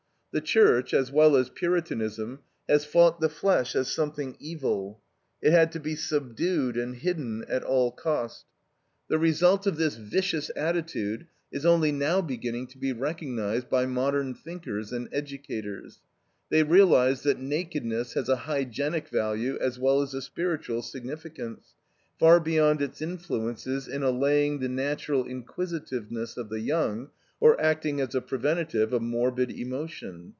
The 0.33 0.39
Church, 0.39 0.93
as 0.93 1.11
well 1.11 1.35
as 1.35 1.49
Puritanism, 1.49 2.39
has 2.69 2.85
fought 2.85 3.19
the 3.19 3.27
flesh 3.27 3.75
as 3.75 3.91
something 3.91 4.37
evil; 4.39 5.01
it 5.41 5.51
had 5.51 5.73
to 5.73 5.79
be 5.81 5.93
subdued 5.93 6.77
and 6.77 6.95
hidden 6.95 7.43
at 7.49 7.63
all 7.63 7.91
cost. 7.91 8.45
The 9.09 9.17
result 9.19 9.67
of 9.67 9.75
this 9.75 9.95
vicious 9.97 10.49
attitude 10.55 11.27
is 11.51 11.65
only 11.65 11.91
now 11.91 12.21
beginning 12.21 12.67
to 12.67 12.77
be 12.77 12.93
recognized 12.93 13.69
by 13.69 13.85
modern 13.85 14.33
thinkers 14.33 14.93
and 14.93 15.09
educators. 15.11 15.99
They 16.49 16.63
realize 16.63 17.23
that 17.23 17.37
"nakedness 17.41 18.13
has 18.13 18.29
a 18.29 18.37
hygienic 18.47 19.09
value 19.09 19.57
as 19.59 19.77
well 19.77 20.01
as 20.01 20.13
a 20.13 20.21
spiritual 20.21 20.81
significance, 20.81 21.75
far 22.17 22.39
beyond 22.39 22.81
its 22.81 23.01
influences 23.01 23.85
in 23.85 24.01
allaying 24.01 24.59
the 24.59 24.69
natural 24.69 25.25
inquisitiveness 25.25 26.37
of 26.37 26.47
the 26.47 26.61
young 26.61 27.09
or 27.43 27.59
acting 27.59 27.99
as 27.99 28.13
a 28.13 28.21
preventative 28.21 28.93
of 28.93 29.01
morbid 29.01 29.49
emotion. 29.49 30.29